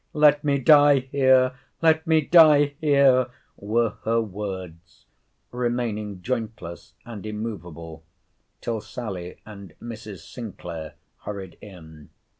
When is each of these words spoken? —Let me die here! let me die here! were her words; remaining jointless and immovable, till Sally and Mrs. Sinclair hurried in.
—Let 0.13 0.43
me 0.43 0.57
die 0.57 0.97
here! 1.11 1.55
let 1.83 2.07
me 2.07 2.21
die 2.21 2.73
here! 2.81 3.27
were 3.55 3.91
her 4.03 4.19
words; 4.19 5.05
remaining 5.51 6.23
jointless 6.23 6.95
and 7.05 7.23
immovable, 7.23 8.01
till 8.61 8.81
Sally 8.81 9.37
and 9.45 9.75
Mrs. 9.79 10.27
Sinclair 10.27 10.95
hurried 11.19 11.55
in. 11.61 12.09